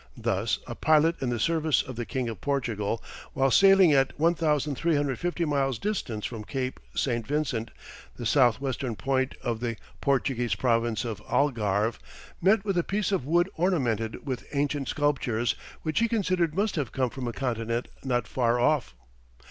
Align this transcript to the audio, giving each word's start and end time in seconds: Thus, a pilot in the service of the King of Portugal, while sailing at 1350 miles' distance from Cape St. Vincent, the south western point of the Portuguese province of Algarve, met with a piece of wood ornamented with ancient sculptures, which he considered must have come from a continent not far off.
Thus, 0.17 0.57
a 0.65 0.73
pilot 0.73 1.17
in 1.21 1.29
the 1.29 1.37
service 1.39 1.83
of 1.83 1.95
the 1.95 2.07
King 2.07 2.27
of 2.27 2.41
Portugal, 2.41 3.03
while 3.33 3.51
sailing 3.51 3.93
at 3.93 4.17
1350 4.19 5.45
miles' 5.45 5.77
distance 5.77 6.25
from 6.25 6.43
Cape 6.43 6.79
St. 6.95 7.27
Vincent, 7.27 7.69
the 8.15 8.25
south 8.25 8.59
western 8.59 8.95
point 8.95 9.35
of 9.43 9.59
the 9.59 9.75
Portuguese 10.01 10.55
province 10.55 11.05
of 11.05 11.21
Algarve, 11.29 11.99
met 12.41 12.65
with 12.65 12.79
a 12.79 12.83
piece 12.83 13.11
of 13.11 13.27
wood 13.27 13.47
ornamented 13.55 14.25
with 14.25 14.47
ancient 14.53 14.87
sculptures, 14.87 15.53
which 15.83 15.99
he 15.99 16.07
considered 16.07 16.55
must 16.55 16.77
have 16.77 16.91
come 16.91 17.11
from 17.11 17.27
a 17.27 17.31
continent 17.31 17.87
not 18.03 18.27
far 18.27 18.59
off. 18.59 18.95